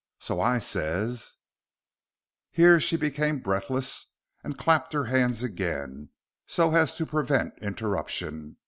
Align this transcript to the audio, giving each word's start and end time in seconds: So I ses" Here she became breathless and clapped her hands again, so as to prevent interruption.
So 0.17 0.39
I 0.41 0.57
ses" 0.57 1.37
Here 2.49 2.79
she 2.79 2.97
became 2.97 3.37
breathless 3.37 4.07
and 4.43 4.57
clapped 4.57 4.93
her 4.93 5.03
hands 5.05 5.43
again, 5.43 6.09
so 6.47 6.73
as 6.73 6.95
to 6.95 7.05
prevent 7.05 7.53
interruption. 7.59 8.57